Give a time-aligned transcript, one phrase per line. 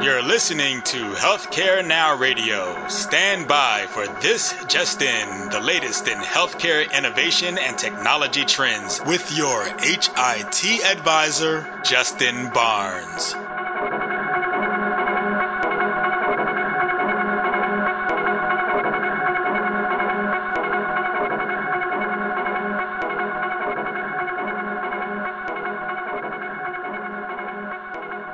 [0.00, 2.86] You're listening to Healthcare Now Radio.
[2.86, 9.36] Stand by for this just in, the latest in healthcare innovation and technology trends with
[9.36, 13.34] your HIT advisor, Justin Barnes.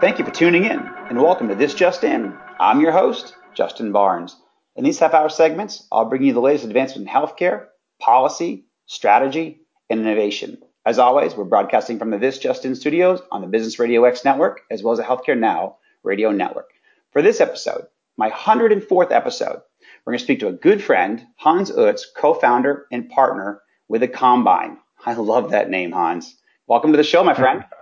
[0.01, 2.37] Thank you for tuning in and welcome to This Just In.
[2.59, 4.35] I'm your host, Justin Barnes.
[4.75, 7.67] In these half hour segments, I'll bring you the latest advancements in healthcare,
[8.01, 10.59] policy, strategy, and innovation.
[10.85, 14.25] As always, we're broadcasting from the This Just In studios on the Business Radio X
[14.25, 16.71] network, as well as the Healthcare Now radio network.
[17.13, 17.87] For this episode,
[18.17, 19.63] my 104th episode,
[20.05, 24.09] we're going to speak to a good friend, Hans Utz, co-founder and partner with the
[24.09, 24.79] Combine.
[25.07, 26.35] I love that name, Hans.
[26.67, 27.65] Welcome to the show, my friend.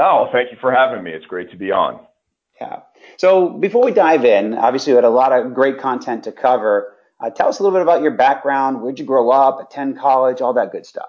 [0.00, 1.10] Oh, thank you for having me.
[1.10, 1.98] It's great to be on.
[2.60, 2.80] Yeah.
[3.16, 6.94] So before we dive in, obviously we had a lot of great content to cover.
[7.20, 8.80] Uh, tell us a little bit about your background.
[8.80, 9.60] Where'd you grow up?
[9.60, 10.40] Attend college?
[10.40, 11.08] All that good stuff.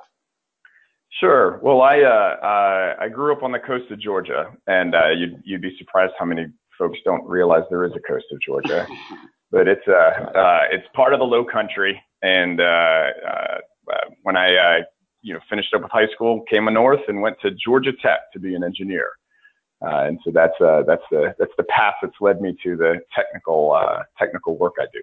[1.19, 1.59] Sure.
[1.63, 5.41] Well, I uh, uh, I grew up on the coast of Georgia, and uh, you'd
[5.43, 6.45] you'd be surprised how many
[6.77, 8.87] folks don't realize there is a coast of Georgia.
[9.51, 13.57] but it's uh, uh, it's part of the Low Country, and uh, uh,
[14.21, 14.83] when I uh,
[15.21, 18.39] you know, finished up with high school, came north, and went to Georgia Tech to
[18.39, 19.09] be an engineer.
[19.81, 22.95] Uh, and so that's uh, that's the that's the path that's led me to the
[23.15, 25.01] technical uh, technical work I do.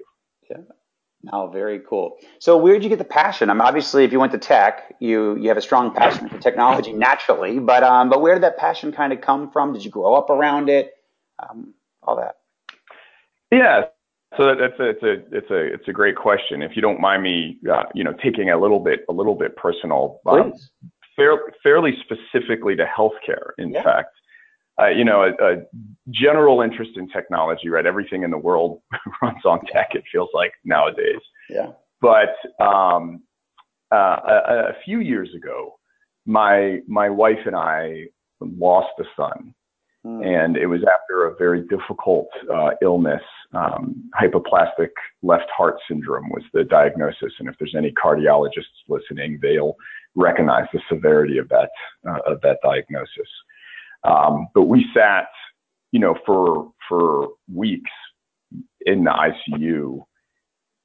[0.50, 0.74] Yeah.
[1.22, 2.18] No, very cool.
[2.38, 3.50] So where did you get the passion?
[3.50, 6.38] I mean, obviously, if you went to tech, you you have a strong passion for
[6.38, 7.58] technology naturally.
[7.58, 9.72] But um, but where did that passion kind of come from?
[9.72, 10.92] Did you grow up around it?
[11.38, 12.36] Um, all that.
[13.50, 13.86] Yeah.
[14.36, 16.62] So that's a, it's a it's a it's a great question.
[16.62, 19.56] If you don't mind me, uh, you know, taking a little bit a little bit
[19.56, 20.52] personal, um,
[21.16, 23.50] fair, fairly specifically to healthcare.
[23.58, 23.82] In yeah.
[23.82, 24.14] fact,
[24.80, 25.56] uh, you know, a, a,
[26.10, 27.86] general interest in technology, right?
[27.86, 28.80] Everything in the world
[29.22, 29.90] runs on tech.
[29.94, 31.20] It feels like nowadays.
[31.48, 31.72] Yeah.
[32.00, 33.22] But um,
[33.92, 35.78] uh, a, a few years ago,
[36.26, 38.04] my my wife and I
[38.40, 39.54] lost a son
[40.06, 40.22] Hmm.
[40.22, 43.22] And it was after a very difficult uh, illness.
[43.52, 44.90] Um, hypoplastic
[45.22, 47.32] left heart syndrome was the diagnosis.
[47.38, 49.74] And if there's any cardiologists listening, they'll
[50.14, 51.70] recognize the severity of that,
[52.08, 53.28] uh, of that diagnosis.
[54.06, 55.26] Um, but we sat,
[55.92, 57.90] you know, for, for weeks
[58.82, 60.04] in the ICU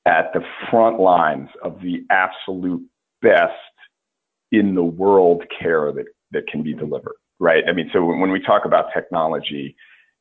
[0.06, 2.84] at the front lines of the absolute
[3.22, 3.54] best
[4.52, 7.64] in the world care that, that can be delivered right?
[7.68, 9.76] I mean, so when we talk about technology,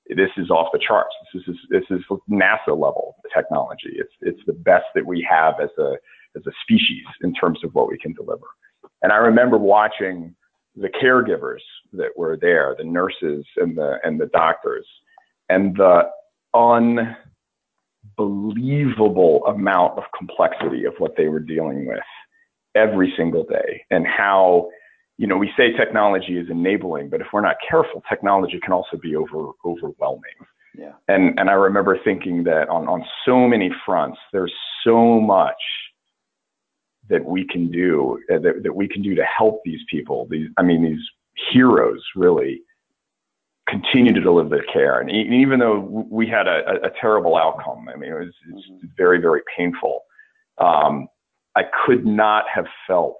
[0.09, 1.15] this is off the charts.
[1.33, 3.93] This is this is NASA level technology.
[3.93, 5.93] It's it's the best that we have as a
[6.37, 8.47] as a species in terms of what we can deliver.
[9.03, 10.35] And I remember watching
[10.77, 11.61] the caregivers
[11.93, 14.87] that were there, the nurses and the and the doctors,
[15.49, 16.09] and the
[18.19, 21.99] unbelievable amount of complexity of what they were dealing with
[22.75, 24.69] every single day, and how
[25.21, 28.97] you know, we say technology is enabling, but if we're not careful, technology can also
[28.97, 30.33] be over overwhelming.
[30.75, 30.93] Yeah.
[31.09, 35.61] And and I remember thinking that on on so many fronts, there's so much
[37.11, 40.27] that we can do uh, that, that we can do to help these people.
[40.31, 41.05] These, I mean, these
[41.53, 42.63] heroes really
[43.69, 45.01] continue to deliver the care.
[45.01, 45.79] And even though
[46.11, 48.87] we had a, a terrible outcome, I mean, it was, it was mm-hmm.
[48.97, 50.03] very, very painful.
[50.59, 51.09] Um,
[51.57, 53.19] I could not have felt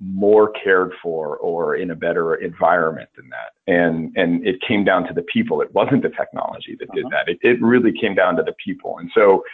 [0.00, 3.72] more cared for or in a better environment than that.
[3.72, 5.60] And and it came down to the people.
[5.60, 7.24] It wasn't the technology that did uh-huh.
[7.26, 7.32] that.
[7.32, 8.96] It, it really came down to the people.
[8.98, 9.44] And so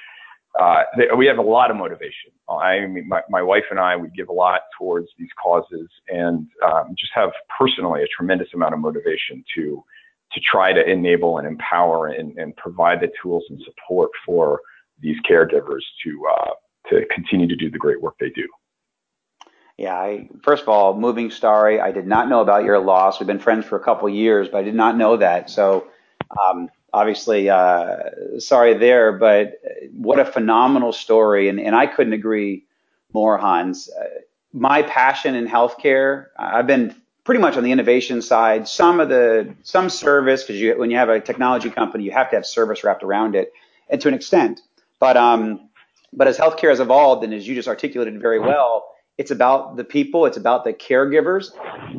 [0.58, 2.30] uh, they, we have a lot of motivation.
[2.48, 6.46] I mean, my, my wife and I, we give a lot towards these causes and
[6.64, 9.84] um, just have personally a tremendous amount of motivation to
[10.32, 14.60] to try to enable and empower and, and provide the tools and support for
[15.00, 16.50] these caregivers to uh,
[16.90, 18.46] to continue to do the great work they do.
[19.76, 21.80] Yeah, I, first of all, moving story.
[21.80, 23.20] I did not know about your loss.
[23.20, 25.50] We've been friends for a couple years, but I did not know that.
[25.50, 25.88] So,
[26.40, 29.60] um, obviously, uh, sorry there, but
[29.96, 31.48] what a phenomenal story.
[31.48, 32.64] And, and I couldn't agree
[33.12, 33.88] more, Hans.
[33.88, 34.04] Uh,
[34.52, 36.94] my passion in healthcare, I've been
[37.24, 38.68] pretty much on the innovation side.
[38.68, 42.30] Some of the, some service, because you, when you have a technology company, you have
[42.30, 43.52] to have service wrapped around it,
[43.88, 44.60] and to an extent.
[44.98, 45.68] But, um,
[46.12, 48.86] but as healthcare has evolved, and as you just articulated very well,
[49.18, 50.26] it's about the people.
[50.26, 51.50] It's about the caregivers.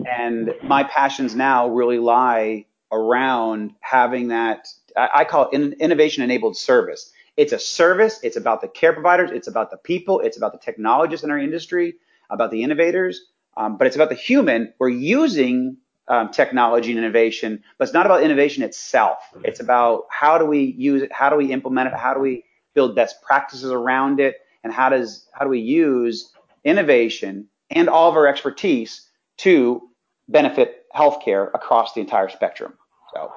[0.08, 7.12] And my passions now really lie around having that, I call it innovation enabled service.
[7.38, 8.20] It's a service.
[8.24, 9.30] It's about the care providers.
[9.32, 10.20] It's about the people.
[10.20, 11.96] It's about the technologists in our industry,
[12.30, 13.22] about the innovators.
[13.56, 14.74] Um, but it's about the human.
[14.80, 19.18] We're using um, technology and innovation, but it's not about innovation itself.
[19.44, 22.44] It's about how do we use it, how do we implement it, how do we
[22.74, 26.32] build best practices around it, and how does how do we use
[26.64, 29.82] innovation and all of our expertise to
[30.28, 32.74] benefit healthcare across the entire spectrum.
[33.14, 33.32] So,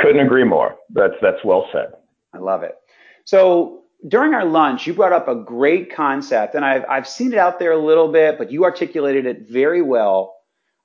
[0.00, 0.76] couldn't agree more.
[0.90, 1.92] That's that's well said.
[2.34, 2.76] I love it.
[3.24, 7.38] So during our lunch, you brought up a great concept, and I've I've seen it
[7.38, 10.34] out there a little bit, but you articulated it very well.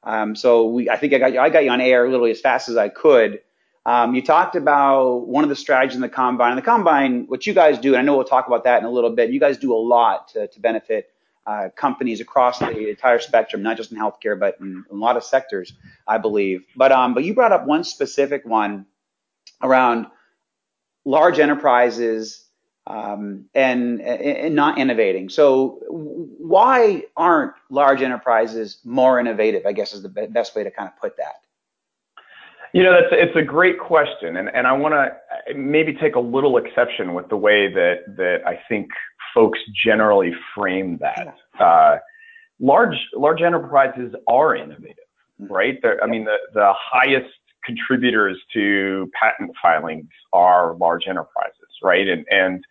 [0.04, 2.40] Um, so we, I think I got you, I got you on air literally as
[2.40, 3.40] fast as I could.
[3.86, 6.52] Um, you talked about one of the strategies in the combine.
[6.52, 8.86] And the combine, what you guys do, and I know we'll talk about that in
[8.86, 9.30] a little bit.
[9.30, 11.10] You guys do a lot to, to benefit
[11.46, 15.16] uh, companies across the entire spectrum, not just in healthcare, but in, in a lot
[15.16, 15.72] of sectors,
[16.06, 16.66] I believe.
[16.76, 18.86] But um, but you brought up one specific one
[19.64, 20.08] around
[21.08, 22.44] large enterprises
[22.86, 25.30] um, and, and not innovating.
[25.30, 29.66] So why aren't large enterprises more innovative?
[29.66, 31.36] I guess is the best way to kind of put that.
[32.74, 36.20] You know, that's it's a great question, and and I want to maybe take a
[36.20, 38.90] little exception with the way that that I think
[39.34, 41.36] folks generally frame that.
[41.60, 41.98] Uh,
[42.60, 45.08] large large enterprises are innovative,
[45.42, 45.52] mm-hmm.
[45.52, 45.80] right?
[45.82, 47.34] They're, I mean, the the highest
[47.68, 52.08] contributors to patent filings are large enterprises, right?
[52.08, 52.64] And and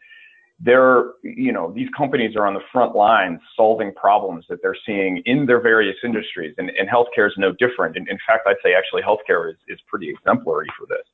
[0.58, 5.22] they're you know these companies are on the front lines solving problems that they're seeing
[5.26, 7.96] in their various industries, and, and healthcare is no different.
[7.96, 11.06] And in fact, I'd say actually healthcare is is pretty exemplary for this.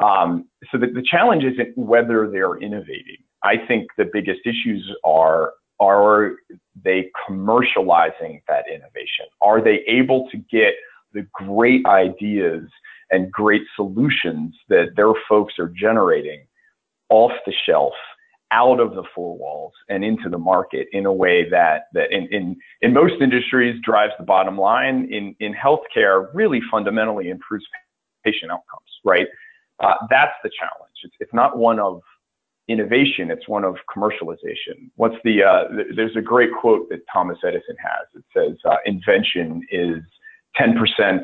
[0.00, 3.18] Um, so the, the challenge isn't whether they're innovating.
[3.42, 6.36] I think the biggest issues are are
[6.84, 9.26] they commercializing that innovation?
[9.40, 10.74] Are they able to get
[11.14, 12.68] the great ideas
[13.10, 16.46] and great solutions that their folks are generating
[17.08, 17.94] off the shelf
[18.50, 22.26] out of the four walls and into the market in a way that that in
[22.28, 27.64] in, in most industries drives the bottom line in in healthcare really fundamentally improves
[28.24, 29.26] patient outcomes right
[29.80, 32.00] uh, that's the challenge it's, it's not one of
[32.68, 34.90] innovation, it's one of commercialization.
[34.96, 35.64] What's the, uh,
[35.96, 38.06] there's a great quote that Thomas Edison has.
[38.14, 40.02] It says, uh, invention is
[40.60, 41.22] 10%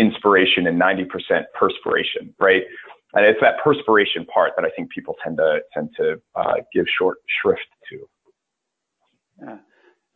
[0.00, 2.62] inspiration and 90% perspiration, right?
[3.12, 6.86] And it's that perspiration part that I think people tend to, tend to, uh, give
[6.98, 7.60] short shrift
[7.90, 8.08] to.
[9.42, 9.58] Yeah.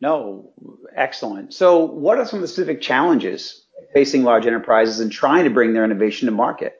[0.01, 0.51] No,
[0.95, 1.53] excellent.
[1.53, 5.73] So what are some of the specific challenges facing large enterprises and trying to bring
[5.73, 6.75] their innovation to market?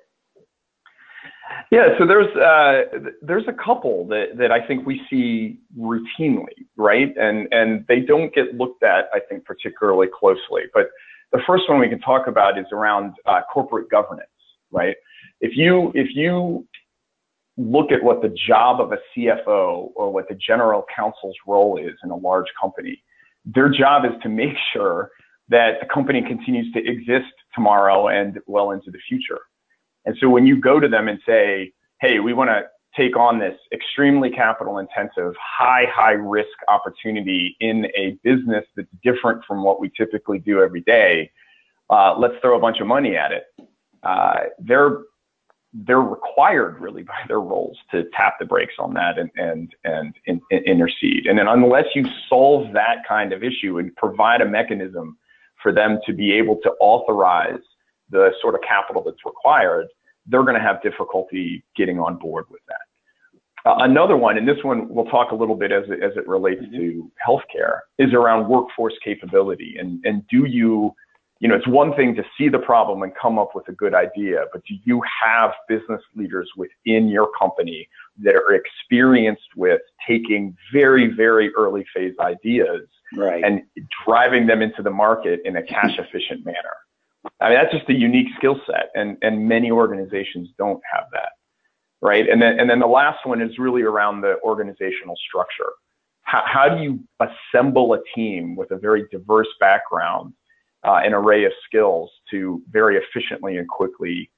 [1.72, 7.14] Yeah, so there's uh, there's a couple that, that I think we see routinely, right?
[7.18, 10.64] And and they don't get looked at, I think, particularly closely.
[10.74, 10.90] But
[11.32, 14.30] the first one we can talk about is around uh, corporate governance,
[14.72, 14.96] right?
[15.42, 16.68] If you if you
[17.58, 21.94] look at what the job of a CFO or what the general counsel's role is
[22.04, 23.02] in a large company,
[23.46, 25.12] their job is to make sure
[25.50, 29.40] that the company continues to exist tomorrow and well into the future
[30.06, 32.64] and so when you go to them and say, hey, we want to
[32.96, 39.44] take on this extremely capital intensive, high, high risk opportunity in a business that's different
[39.46, 41.32] from what we typically do every day,
[41.90, 43.46] uh, let's throw a bunch of money at it.
[44.04, 45.00] Uh, they're
[45.86, 50.16] they're required really by their roles to tap the brakes on that and and and,
[50.28, 51.26] and, and intercede.
[51.26, 55.18] And then unless you solve that kind of issue and provide a mechanism
[55.62, 57.60] for them to be able to authorize
[58.10, 59.88] the sort of capital that's required,
[60.28, 62.85] they're going to have difficulty getting on board with that.
[63.66, 66.28] Uh, another one, and this one we'll talk a little bit as it, as it
[66.28, 66.78] relates mm-hmm.
[66.78, 69.76] to healthcare, is around workforce capability.
[69.80, 70.94] And, and do you,
[71.40, 73.94] you know, it's one thing to see the problem and come up with a good
[73.94, 77.90] idea, but do you have business leaders within your company
[78.24, 83.44] that are experienced with taking very, very early phase ideas right.
[83.44, 83.64] and
[84.06, 86.58] driving them into the market in a cash efficient manner?
[87.42, 91.30] I mean, that's just a unique skill set, and and many organizations don't have that,
[92.06, 92.30] right?
[92.30, 95.72] And then and then the last one is really around the organizational structure.
[96.22, 100.34] How how do you assemble a team with a very diverse background,
[100.84, 104.30] uh, an array of skills to very efficiently and quickly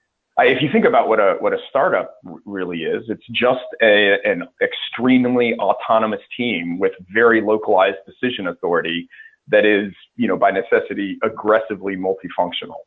[0.46, 4.44] if you think about what a what a startup really is, it's just a, an
[4.62, 9.10] extremely autonomous team with very localized decision authority
[9.48, 12.82] that is, you know, by necessity, aggressively multifunctional.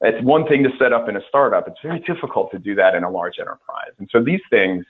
[0.00, 1.66] It's one thing to set up in a startup.
[1.68, 3.92] It's very difficult to do that in a large enterprise.
[3.98, 4.84] And so these things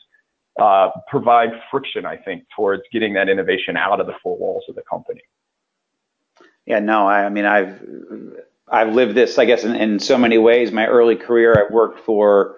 [0.61, 4.75] uh, provide friction, I think, towards getting that innovation out of the four walls of
[4.75, 5.21] the company.
[6.67, 7.83] Yeah, no, I, I mean, I've
[8.69, 10.73] I've lived this, I guess, in, in so many ways.
[10.73, 12.57] My early career, I worked for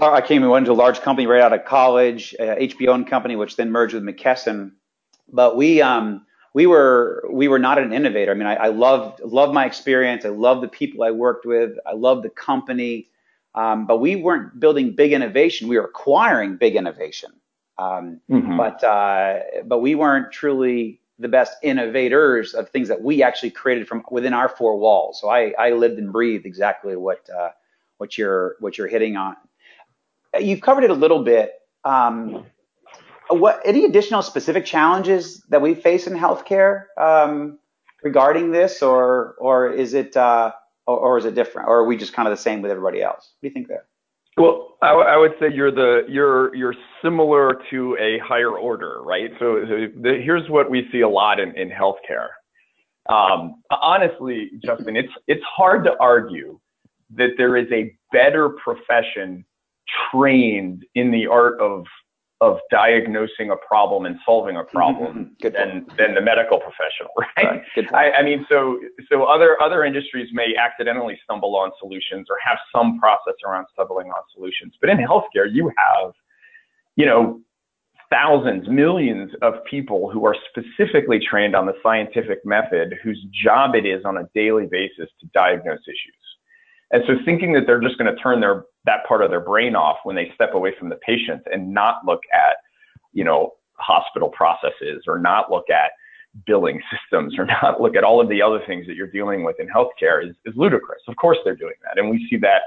[0.00, 3.06] I came and went to a large company right out of college, uh, HBO and
[3.06, 4.72] company, which then merged with McKesson.
[5.30, 8.32] But we um, we were we were not an innovator.
[8.32, 10.24] I mean, I, I loved loved my experience.
[10.24, 11.76] I loved the people I worked with.
[11.86, 13.08] I loved the company,
[13.54, 15.68] um, but we weren't building big innovation.
[15.68, 17.32] We were acquiring big innovation,
[17.78, 18.56] um, mm-hmm.
[18.56, 23.88] but uh, but we weren't truly the best innovators of things that we actually created
[23.88, 25.20] from within our four walls.
[25.20, 27.50] So I, I lived and breathed exactly what uh,
[27.96, 29.36] what you're what you're hitting on.
[30.38, 31.52] You've covered it a little bit.
[31.84, 32.46] Um,
[33.34, 37.58] what any additional specific challenges that we face in healthcare um,
[38.02, 40.52] regarding this, or or is it uh,
[40.86, 43.02] or, or, is it different, or are we just kind of the same with everybody
[43.02, 43.34] else?
[43.40, 43.84] What do you think there?
[44.36, 49.30] Well, I would say you're the you're you're similar to a higher order, right?
[49.38, 52.28] So, so the, here's what we see a lot in, in healthcare.
[53.08, 56.58] Um, honestly, Justin, it's it's hard to argue
[57.14, 59.44] that there is a better profession
[60.10, 61.84] trained in the art of
[62.42, 65.54] of diagnosing a problem and solving a problem mm-hmm.
[65.54, 67.62] than, than the medical professional, right?
[67.76, 67.94] right.
[67.94, 72.58] I, I, mean, so so other other industries may accidentally stumble on solutions or have
[72.74, 76.12] some process around stumbling on solutions, but in healthcare, you have,
[76.96, 77.40] you know,
[78.10, 83.86] thousands, millions of people who are specifically trained on the scientific method, whose job it
[83.86, 86.22] is on a daily basis to diagnose issues.
[86.92, 89.74] And so thinking that they're just going to turn their that part of their brain
[89.74, 92.56] off when they step away from the patient and not look at,
[93.12, 95.92] you know, hospital processes or not look at
[96.46, 99.56] billing systems or not look at all of the other things that you're dealing with
[99.58, 101.02] in healthcare is, is ludicrous.
[101.08, 101.98] Of course they're doing that.
[101.98, 102.62] And we see that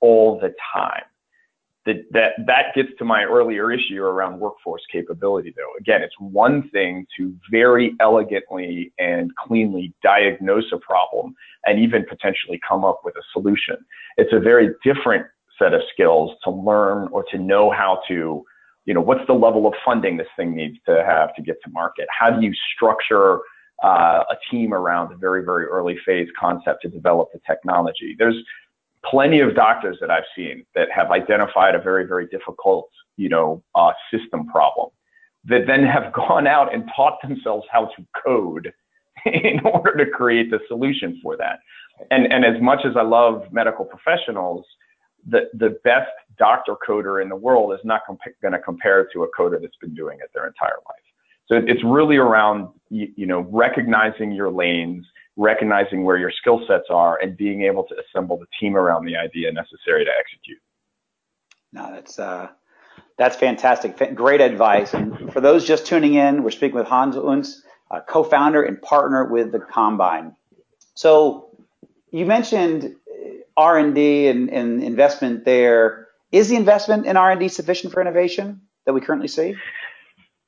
[0.00, 1.02] all the time
[1.86, 5.72] that, that that gets to my earlier issue around workforce capability though.
[5.78, 11.34] Again it's one thing to very elegantly and cleanly diagnose a problem
[11.66, 13.76] and even potentially come up with a solution.
[14.16, 15.26] It's a very different
[15.58, 18.44] set of skills to learn or to know how to
[18.86, 21.70] you know what's the level of funding this thing needs to have to get to
[21.70, 22.06] market?
[22.10, 23.40] How do you structure
[23.82, 28.14] uh, a team around a very very early phase concept to develop the technology?
[28.18, 28.36] There's
[29.10, 33.62] plenty of doctors that I've seen that have identified a very, very difficult, you know,
[33.74, 34.90] uh, system problem
[35.44, 38.72] that then have gone out and taught themselves how to code
[39.26, 41.60] in order to create the solution for that.
[42.10, 44.64] And, and as much as I love medical professionals,
[45.26, 49.22] the, the best doctor coder in the world is not comp- going to compare to
[49.22, 50.96] a coder that's been doing it their entire life.
[51.46, 56.84] So it's really around, you, you know, recognizing your lanes, recognizing where your skill sets
[56.90, 60.58] are and being able to assemble the team around the idea necessary to execute.
[61.72, 62.48] No, that's uh,
[63.18, 64.14] that's fantastic.
[64.14, 64.94] Great advice.
[64.94, 67.56] And for those just tuning in, we're speaking with Hans Utz,
[68.06, 70.34] co-founder and partner with the Combine.
[70.94, 71.56] So
[72.10, 72.96] you mentioned
[73.56, 76.08] R&D and, and investment there.
[76.32, 79.54] Is the investment in R&D sufficient for innovation that we currently see?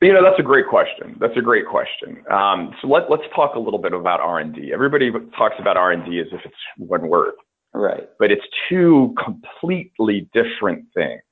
[0.02, 1.16] You know, that's a great question.
[1.18, 2.22] That's a great question.
[2.30, 4.70] Um, so let, let's talk a little bit about R&D.
[4.72, 7.32] Everybody talks about R&D as if it's one word.
[7.72, 8.08] Right.
[8.18, 11.22] But it's two completely different things.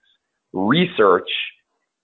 [0.54, 1.28] Research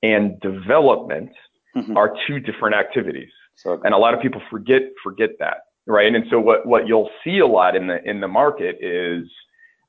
[0.03, 1.31] and development
[1.77, 1.97] mm-hmm.
[1.97, 3.31] are two different activities.
[3.57, 6.15] So, and a lot of people forget forget that, right?
[6.15, 9.31] And so what, what you'll see a lot in the in the market is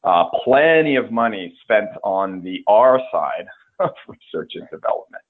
[0.04, 3.46] uh, plenty of money spent on the R side
[3.80, 5.24] of research and development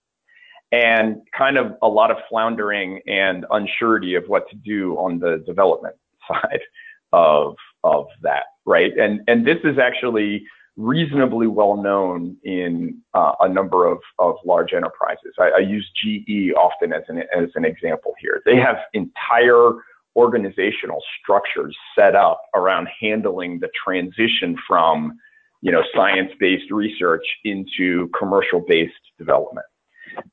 [0.71, 5.43] and kind of a lot of floundering and unsurety of what to do on the
[5.45, 5.95] development
[6.27, 6.61] side
[7.13, 8.97] of of that, right?
[8.97, 10.43] And and this is actually
[10.77, 15.33] reasonably well known in uh, a number of, of large enterprises.
[15.37, 18.41] I, I use GE often as an as an example here.
[18.45, 19.71] They have entire
[20.15, 25.17] organizational structures set up around handling the transition from
[25.61, 29.65] you know science-based research into commercial-based development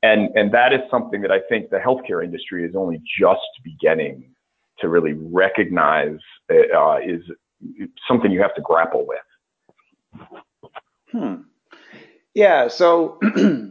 [0.03, 4.31] and and that is something that I think the healthcare industry is only just beginning
[4.79, 6.17] to really recognize
[6.51, 7.21] uh, is
[8.07, 10.27] something you have to grapple with.
[11.11, 11.35] Hmm.
[12.33, 12.67] Yeah.
[12.67, 13.19] So.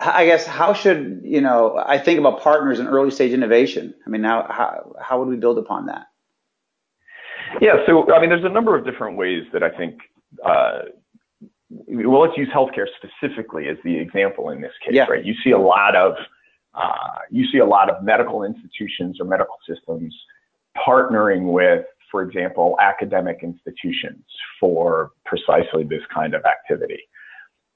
[0.00, 1.80] I guess how should you know?
[1.82, 3.94] I think about partners in early stage innovation.
[4.04, 6.08] I mean, how how how would we build upon that?
[7.60, 10.00] Yeah, so I mean, there's a number of different ways that I think
[10.44, 10.80] uh,
[11.88, 15.04] well, let's use healthcare specifically as the example in this case, yeah.
[15.04, 15.24] right?
[15.24, 16.14] You see a lot of
[16.74, 20.14] uh, you see a lot of medical institutions or medical systems
[20.76, 24.24] partnering with, for example, academic institutions
[24.58, 27.00] for precisely this kind of activity.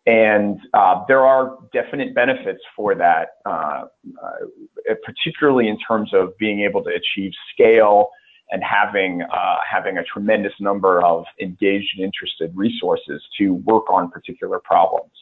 [0.06, 3.84] And uh, there are definite benefits for that, uh,
[4.24, 8.08] uh particularly in terms of being able to achieve scale
[8.50, 14.10] and having uh, having a tremendous number of engaged and interested resources to work on
[14.10, 15.12] particular problems.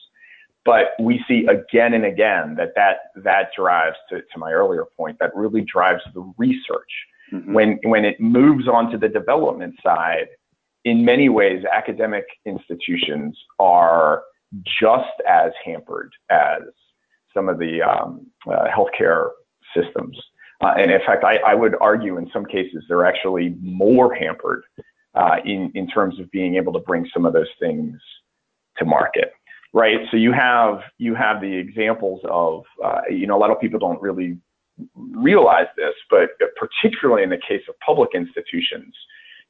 [0.65, 5.17] But we see again and again that that, that drives to, to my earlier point,
[5.21, 6.91] that really drives the research.
[7.33, 7.53] Mm-hmm.
[7.55, 10.27] When, when it moves on to the development side,
[10.85, 14.23] in many ways, academic institutions are
[14.81, 16.63] just as hampered as
[17.33, 19.31] some of the um, uh, healthcare
[19.75, 20.17] systems.
[20.61, 24.65] Uh, and in fact, I, I, would argue in some cases they're actually more hampered
[25.15, 28.01] uh, in, in terms of being able to bring some of those things
[28.79, 29.33] to market.
[29.75, 29.99] Right.
[30.11, 33.79] So you have you have the examples of uh, you know a lot of people
[33.79, 34.39] don't really
[34.95, 38.95] realize this, but particularly in the case of public institutions,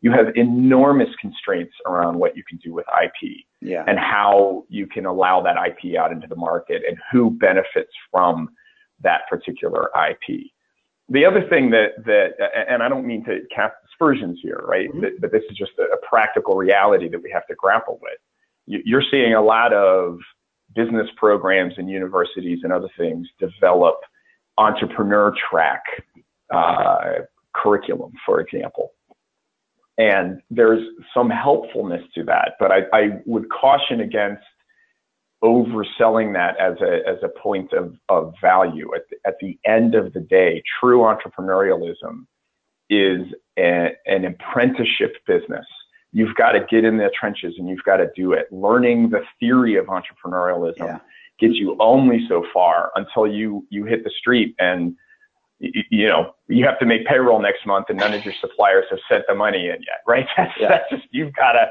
[0.01, 3.85] you have enormous constraints around what you can do with IP yeah.
[3.87, 8.51] and how you can allow that IP out into the market and who benefits from
[9.03, 10.51] that particular IP.
[11.09, 12.31] The other thing that, that
[12.69, 14.89] and I don't mean to cast aspersions here, right?
[14.89, 15.21] Mm-hmm.
[15.21, 18.19] But, this is just a, practical reality that we have to grapple with.
[18.67, 20.19] You, you're seeing a lot of
[20.75, 23.97] business programs and universities and other things develop
[24.59, 25.83] entrepreneur track
[26.53, 27.23] uh,
[27.55, 28.93] curriculum, for example.
[29.99, 30.83] And there's
[31.15, 34.43] some helpfulness to that, but I, I would caution against
[35.45, 38.91] overselling that as a, as a point of, of value.
[38.95, 42.27] At the, at the end of the day, true entrepreneurialism
[42.89, 43.23] is
[43.59, 45.67] a, an apprenticeship business.
[46.13, 48.47] You've got to get in the trenches and you've got to do it.
[48.51, 50.99] Learning the theory of entrepreneurialism yeah.
[51.39, 54.97] gets you only so far until you, you hit the street and
[55.59, 58.99] you know, you have to make payroll next month and none of your suppliers have
[59.11, 60.27] sent the money in yet, right?
[60.37, 60.69] That's, yeah.
[60.69, 61.67] that's just, you've got to,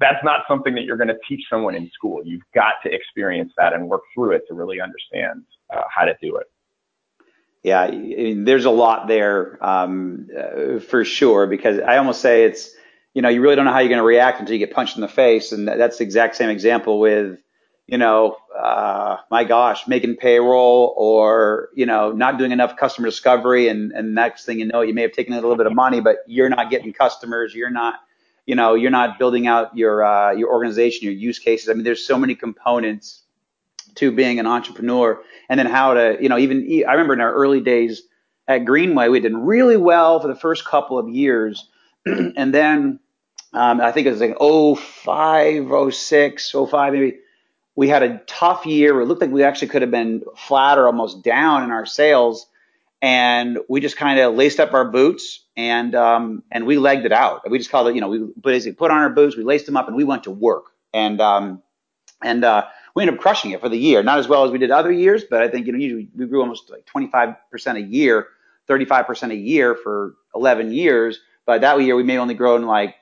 [0.00, 2.22] that's not something that you're going to teach someone in school.
[2.24, 6.16] You've got to experience that and work through it to really understand uh, how to
[6.22, 6.46] do it.
[7.64, 7.90] Yeah,
[8.44, 12.70] there's a lot there um, uh, for sure because I almost say it's,
[13.14, 14.96] you know, you really don't know how you're going to react until you get punched
[14.96, 15.50] in the face.
[15.50, 17.38] And that's the exact same example with
[17.88, 23.68] you know, uh, my gosh, making payroll or, you know, not doing enough customer discovery.
[23.68, 26.02] And, and next thing you know, you may have taken a little bit of money,
[26.02, 27.54] but you're not getting customers.
[27.54, 27.94] You're not,
[28.48, 31.68] you know, you're not building out your, uh, your organization, your use cases.
[31.68, 33.20] I mean, there's so many components
[33.96, 37.30] to being an entrepreneur and then how to, you know, even, I remember in our
[37.30, 38.04] early days
[38.48, 41.68] at Greenway, we did really well for the first couple of years.
[42.06, 43.00] and then,
[43.52, 47.18] um, I think it was like 05, 06, 05, maybe
[47.76, 48.98] we had a tough year.
[48.98, 52.46] It looked like we actually could have been flat or almost down in our sales.
[53.00, 57.12] And we just kind of laced up our boots and, um, and we legged it
[57.12, 57.48] out.
[57.48, 59.76] We just called it, you know, we basically put on our boots, we laced them
[59.76, 60.66] up and we went to work.
[60.92, 61.62] And, um,
[62.22, 64.02] and, uh, we ended up crushing it for the year.
[64.02, 66.26] Not as well as we did other years, but I think, you know, usually we
[66.26, 67.36] grew almost like 25%
[67.76, 68.26] a year,
[68.68, 71.20] 35% a year for 11 years.
[71.46, 72.96] But that year we may only grow in like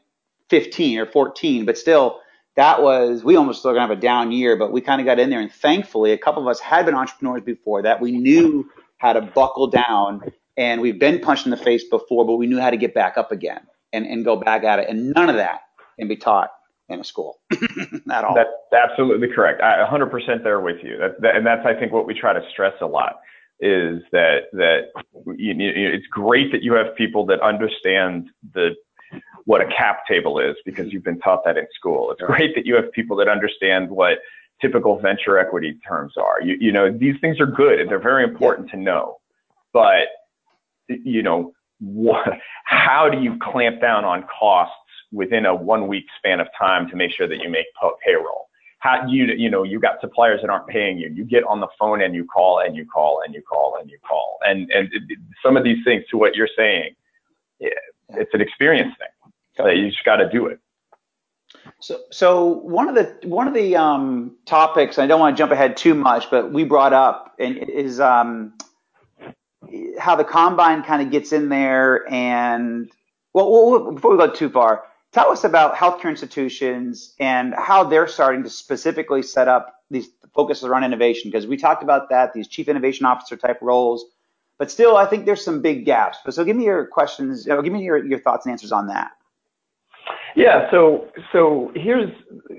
[0.51, 2.21] 15 or 14, but still,
[2.57, 5.19] that was we almost still gonna have a down year, but we kind of got
[5.19, 8.01] in there, and thankfully, a couple of us had been entrepreneurs before that.
[8.01, 10.23] We knew how to buckle down,
[10.57, 13.17] and we've been punched in the face before, but we knew how to get back
[13.17, 13.61] up again
[13.93, 14.89] and and go back at it.
[14.89, 15.61] And none of that
[15.99, 16.51] can be taught
[16.89, 17.41] in a school
[18.11, 18.35] at all.
[18.35, 19.61] That's absolutely correct.
[19.61, 20.97] I 100% there with you.
[20.99, 23.17] That, that, and that's I think what we try to stress a lot
[23.59, 24.89] is that that
[25.37, 28.71] you, you, it's great that you have people that understand the
[29.45, 32.11] what a cap table is because you've been taught that in school.
[32.11, 34.19] It's great that you have people that understand what
[34.61, 36.41] typical venture equity terms are.
[36.41, 39.19] You, you know, these things are good and they're very important to know.
[39.73, 40.09] But,
[40.89, 44.75] you know, what, how do you clamp down on costs
[45.13, 47.67] within a one week span of time to make sure that you make
[48.05, 48.49] payroll?
[48.79, 51.11] How you, you know, you got suppliers that aren't paying you.
[51.11, 53.91] You get on the phone and you call and you call and you call and
[53.91, 54.39] you call.
[54.47, 54.91] And, and
[55.43, 56.95] some of these things to what you're saying,
[57.61, 59.09] it's an experience thing
[59.65, 60.61] you just got to do it.
[61.81, 65.53] So, so one of the one of the um, topics I don't want to jump
[65.53, 68.55] ahead too much, but we brought up and is um,
[69.99, 72.11] how the combine kind of gets in there.
[72.11, 72.91] And
[73.35, 78.43] well, before we go too far, tell us about healthcare institutions and how they're starting
[78.45, 81.31] to specifically set up these focuses around innovation.
[81.31, 84.07] Because we talked about that, these chief innovation officer type roles,
[84.59, 86.19] but still, I think there's some big gaps.
[86.25, 87.45] But So, give me your questions.
[87.45, 89.11] Give me your, your thoughts and answers on that.
[90.37, 90.71] Yeah.
[90.71, 92.11] So so here's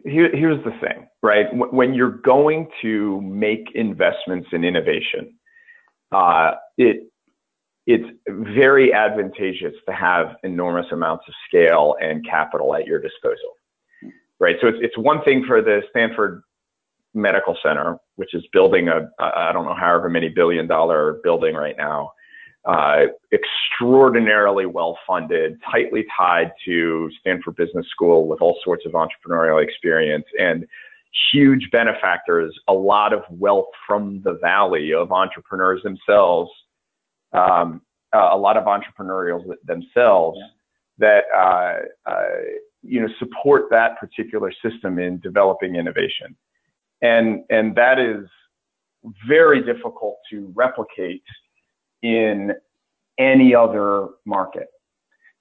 [0.05, 1.47] here, here's the thing, right?
[1.53, 5.35] When you're going to make investments in innovation,
[6.13, 7.09] uh, it
[7.87, 13.53] it's very advantageous to have enormous amounts of scale and capital at your disposal,
[14.39, 14.57] right?
[14.61, 16.43] So it's it's one thing for the Stanford
[17.13, 21.75] Medical Center, which is building a I don't know however many billion dollar building right
[21.77, 22.11] now
[22.67, 29.63] uh, extraordinarily well funded, tightly tied to Stanford Business School with all sorts of entrepreneurial
[29.63, 30.67] experience, and
[31.32, 36.51] huge benefactors, a lot of wealth from the valley of entrepreneurs themselves,
[37.32, 37.82] um,
[38.13, 40.43] uh, a lot of entrepreneurials themselves yeah.
[40.99, 42.27] that uh, uh,
[42.84, 46.36] you know support that particular system in developing innovation,
[47.01, 48.27] and and that is
[49.25, 51.23] very difficult to replicate
[52.01, 52.53] in
[53.19, 54.67] any other market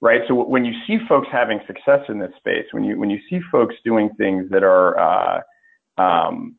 [0.01, 0.21] right?
[0.27, 3.39] So when you see folks having success in this space, when you when you see
[3.51, 5.41] folks doing things that are uh,
[5.97, 6.55] um,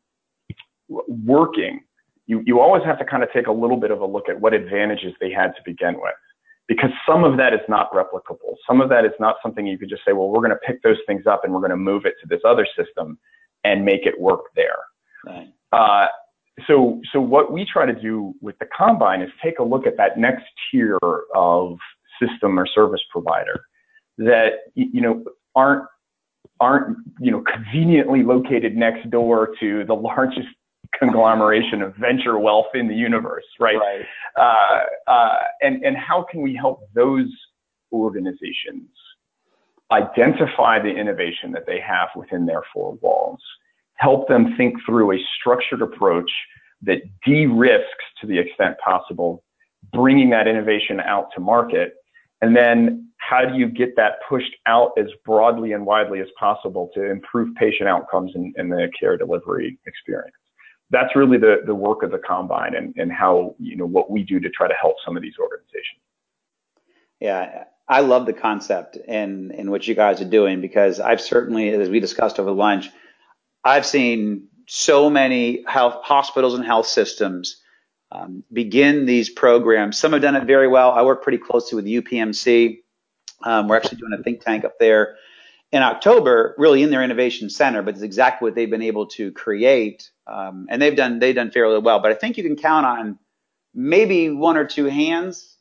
[0.87, 1.81] working,
[2.27, 4.39] you you always have to kind of take a little bit of a look at
[4.39, 6.13] what advantages they had to begin with,
[6.67, 8.55] because some of that is not replicable.
[8.67, 10.81] Some of that is not something you could just say, well, we're going to pick
[10.83, 13.17] those things up and we're going to move it to this other system
[13.63, 14.77] and make it work there.
[15.25, 15.47] Right.
[15.71, 16.07] Uh,
[16.67, 19.97] so, so what we try to do with the combine is take a look at
[19.97, 20.97] that next tier
[21.35, 21.77] of
[22.21, 23.61] system or service provider
[24.17, 25.23] that you know
[25.55, 25.85] aren't
[26.59, 30.47] aren't you know conveniently located next door to the largest
[30.97, 33.77] conglomeration of venture wealth in the universe, right?
[33.77, 34.05] right.
[34.37, 37.29] Uh, uh, and and how can we help those
[37.91, 38.89] organizations
[39.91, 43.41] identify the innovation that they have within their four walls,
[43.99, 46.31] help them think through a structured approach
[46.81, 49.43] that de-risks to the extent possible,
[49.93, 51.93] bringing that innovation out to market
[52.41, 56.89] and then how do you get that pushed out as broadly and widely as possible
[56.93, 60.35] to improve patient outcomes in the care delivery experience?
[60.89, 64.23] That's really the, the work of the combine and, and how, you know, what we
[64.23, 66.01] do to try to help some of these organizations.
[67.19, 71.69] Yeah, I love the concept and, and what you guys are doing because I've certainly,
[71.69, 72.89] as we discussed over lunch,
[73.63, 77.61] I've seen so many health hospitals and health systems
[78.11, 79.97] um, begin these programs.
[79.97, 80.91] Some have done it very well.
[80.91, 82.79] I work pretty closely with UPMC.
[83.43, 85.15] Um, we're actually doing a think tank up there
[85.71, 89.31] in October, really in their innovation center, but it's exactly what they've been able to
[89.31, 90.09] create.
[90.25, 91.99] Um, and they've done they've done fairly well.
[91.99, 93.19] But I think you can count on
[93.73, 95.55] maybe one or two hands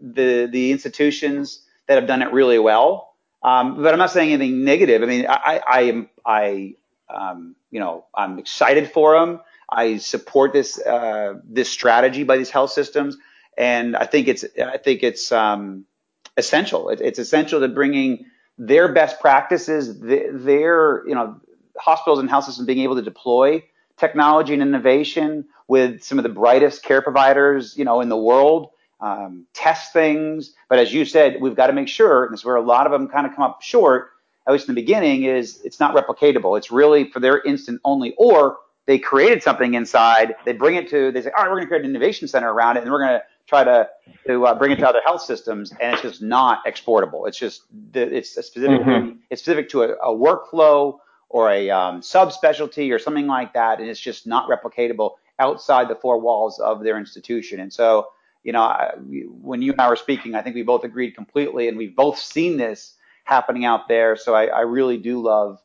[0.00, 3.14] the the institutions that have done it really well.
[3.42, 5.02] Um, but I'm not saying anything negative.
[5.02, 6.74] I mean, I I am I
[7.14, 9.40] um, you know I'm excited for them.
[9.70, 13.16] I support this uh, this strategy by these health systems,
[13.56, 15.84] and I think it's I think it's um,
[16.36, 16.88] essential.
[16.88, 18.26] It, it's essential to bringing
[18.58, 21.40] their best practices, their you know
[21.78, 23.64] hospitals and health systems being able to deploy
[23.96, 28.70] technology and innovation with some of the brightest care providers you know in the world.
[29.02, 32.44] Um, test things, but as you said, we've got to make sure, and this is
[32.44, 34.10] where a lot of them kind of come up short,
[34.50, 36.58] at least in the beginning, is it's not replicatable.
[36.58, 40.34] It's really for their instant only, or they created something inside.
[40.44, 42.52] They bring it to, they say, all right, we're going to create an innovation center
[42.52, 43.88] around it, and we're going to try to
[44.26, 47.26] to uh, bring it to other health systems, and it's just not exportable.
[47.26, 47.62] It's just
[47.94, 49.18] it's specific mm-hmm.
[49.30, 53.88] it's specific to a, a workflow or a um, subspecialty or something like that, and
[53.88, 57.60] it's just not replicatable outside the four walls of their institution.
[57.60, 58.08] And so,
[58.42, 58.94] you know, I,
[59.40, 62.18] when you and I were speaking, I think we both agreed completely, and we've both
[62.18, 62.94] seen this
[63.30, 64.16] happening out there.
[64.16, 65.60] So I, I really do love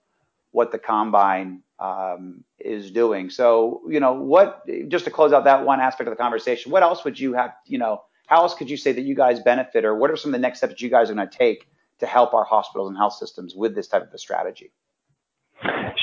[0.52, 3.30] what the combine um, is doing.
[3.30, 6.84] So, you know, what, just to close out that one aspect of the conversation, what
[6.84, 9.84] else would you have, you know, how else could you say that you guys benefit
[9.84, 11.68] or what are some of the next steps you guys are going to take
[12.00, 14.72] to help our hospitals and health systems with this type of a strategy?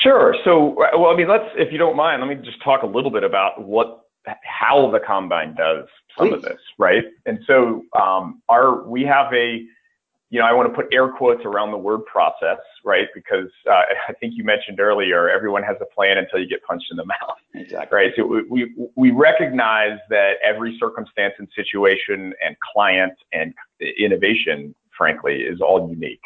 [0.03, 0.35] Sure.
[0.43, 3.11] So, well, I mean, let's, if you don't mind, let me just talk a little
[3.11, 4.01] bit about what,
[4.43, 6.35] how the combine does some Please.
[6.35, 7.03] of this, right?
[7.25, 9.63] And so, um, our, we have a,
[10.33, 13.07] you know, I want to put air quotes around the word process, right?
[13.13, 16.87] Because uh, I think you mentioned earlier, everyone has a plan until you get punched
[16.89, 17.37] in the mouth.
[17.53, 17.95] Exactly.
[17.95, 18.13] Right.
[18.17, 23.53] So we, we, we recognize that every circumstance and situation and client and
[23.99, 26.23] innovation, frankly, is all unique.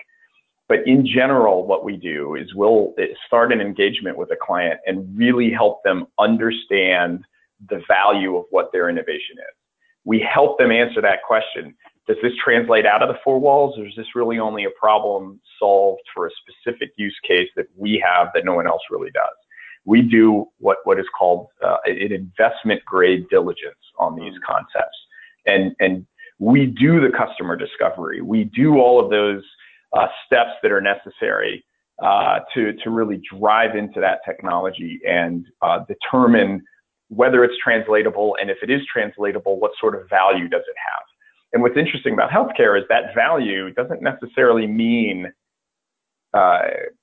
[0.70, 2.94] But in general, what we do is we'll
[3.26, 7.26] start an engagement with a client and really help them understand
[7.70, 9.56] the value of what their innovation is.
[10.06, 11.76] We help them answer that question
[12.08, 15.40] does this translate out of the four walls or is this really only a problem
[15.60, 19.36] solved for a specific use case that we have that no one else really does?
[19.86, 24.54] We do what, what is called uh, an investment grade diligence on these hmm.
[24.54, 24.98] concepts.
[25.46, 26.06] And, and
[26.40, 28.22] we do the customer discovery.
[28.22, 29.44] We do all of those
[29.94, 31.66] uh, steps that are necessary
[32.02, 36.64] uh, to, to really drive into that technology and uh, determine
[37.10, 41.04] whether it's translatable and if it is translatable, what sort of value does it have?
[41.54, 45.32] And what's interesting about healthcare is that value doesn't necessarily mean
[46.34, 46.62] uh,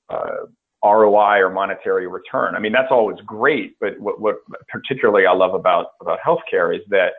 [0.09, 0.45] uh,
[0.83, 2.55] ROI or monetary return.
[2.55, 4.35] I mean, that's always great, but what, what
[4.69, 7.13] particularly I love about, about healthcare is that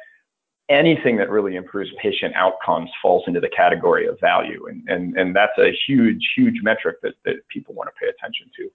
[0.68, 4.66] anything that really improves patient outcomes falls into the category of value.
[4.68, 8.50] And, and, and that's a huge, huge metric that, that people want to pay attention
[8.56, 8.70] to.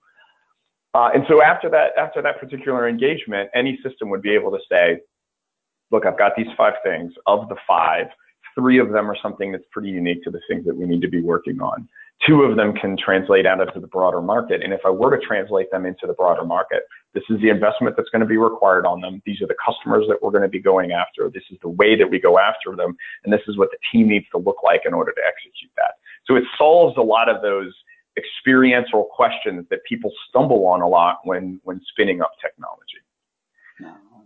[0.94, 4.60] Uh, and so after that, after that particular engagement, any system would be able to
[4.70, 5.00] say,
[5.90, 7.14] look, I've got these five things.
[7.28, 8.08] Of the five,
[8.56, 11.10] three of them are something that's pretty unique to the things that we need to
[11.10, 11.88] be working on.
[12.28, 14.62] Two of them can translate out into the broader market.
[14.64, 16.84] And if I were to translate them into the broader market,
[17.14, 19.22] this is the investment that's going to be required on them.
[19.26, 21.30] These are the customers that we're going to be going after.
[21.30, 22.96] This is the way that we go after them.
[23.24, 25.96] And this is what the team needs to look like in order to execute that.
[26.26, 27.74] So it solves a lot of those
[28.18, 33.00] experiential questions that people stumble on a lot when, when spinning up technology.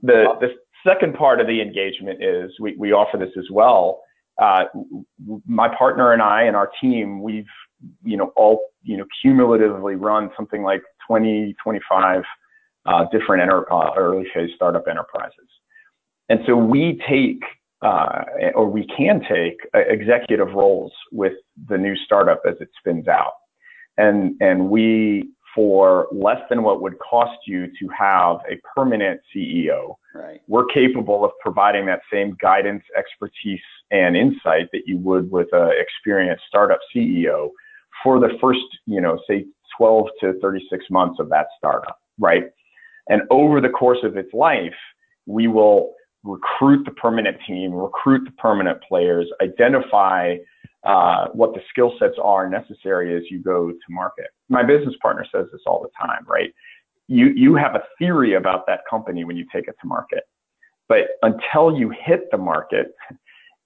[0.04, 0.50] The, the
[0.86, 4.02] second part of the engagement is we, we offer this as well.
[4.42, 4.66] Uh,
[5.48, 7.48] my partner and I and our team, we've,
[8.04, 12.24] you know, all, you know, cumulatively run something like 20, 25
[12.86, 15.48] uh, different enter, uh, early phase startup enterprises.
[16.30, 17.42] And so we take,
[17.82, 18.24] uh,
[18.56, 21.34] or we can take uh, executive roles with
[21.70, 23.34] the new startup as it spins out.
[23.98, 29.96] And, and we, for less than what would cost you to have a permanent CEO,
[30.16, 30.42] right.
[30.48, 33.60] we're capable of providing that same guidance, expertise,
[33.92, 37.50] and insight that you would with an experienced startup CEO
[38.04, 39.46] for the first, you know, say
[39.78, 42.46] 12 to 36 months of that startup, right?
[43.10, 44.74] And over the course of its life,
[45.26, 50.38] we will recruit the permanent team, recruit the permanent players, identify
[50.84, 54.28] uh, what the skill sets are necessary as you go to market.
[54.50, 56.54] My business partner says this all the time, right?
[57.08, 60.24] You, you have a theory about that company when you take it to market.
[60.88, 62.94] But until you hit the market,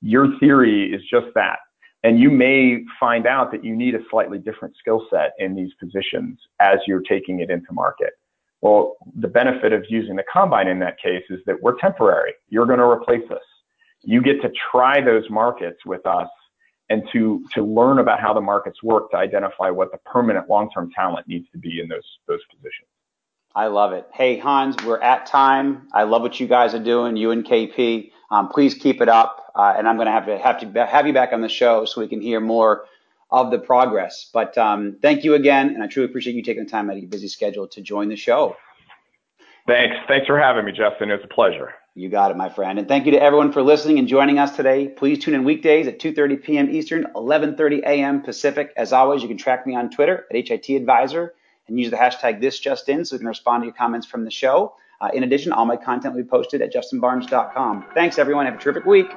[0.02, 1.60] your theory is just that.
[2.04, 5.71] And you may find out that you need a slightly different skill set in these
[5.80, 8.12] positions as you're taking it into market.
[8.62, 12.34] Well, the benefit of using the combine in that case is that we're temporary.
[12.49, 13.41] You're going to replace us.
[14.02, 16.30] You get to try those markets with us
[16.89, 20.91] and to, to learn about how the markets work to identify what the permanent long-term
[20.95, 22.88] talent needs to be in those, those positions.
[23.60, 24.08] I love it.
[24.13, 25.89] Hey, Hans, we're at time.
[25.91, 28.10] I love what you guys are doing, you and KP.
[28.32, 29.52] Um, please keep it up.
[29.54, 31.84] Uh, and I'm going to have to have to have you back on the show
[31.84, 32.86] so we can hear more
[33.30, 34.30] of the progress.
[34.34, 37.00] But um, thank you again, and I truly appreciate you taking the time out of
[37.00, 38.56] your busy schedule to join the show.
[39.67, 39.98] Thanks.
[40.08, 41.12] Thanks for having me, Justin.
[41.12, 41.74] It's a pleasure.
[41.95, 42.80] You got it, my friend.
[42.80, 44.88] And thank you to everyone for listening and joining us today.
[44.88, 46.69] Please tune in weekdays at 2.30 p.m.
[46.69, 48.22] Eastern, 11.30 a.m.
[48.22, 48.72] Pacific.
[48.78, 51.34] As always, you can track me on Twitter at HIT Advisor
[51.69, 54.75] and use the hashtag ThisJustIn so we can respond to your comments from the show.
[55.01, 57.86] Uh, in addition, all my content will be posted at justinbarnes.com.
[57.93, 58.45] Thanks, everyone.
[58.45, 59.08] Have a terrific week.